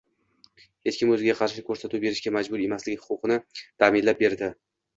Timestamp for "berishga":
2.07-2.35